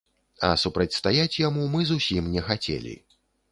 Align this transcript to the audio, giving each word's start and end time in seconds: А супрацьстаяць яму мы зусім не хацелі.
А 0.47 0.49
супрацьстаяць 0.61 1.39
яму 1.43 1.67
мы 1.75 1.85
зусім 1.91 2.33
не 2.39 2.47
хацелі. 2.51 2.99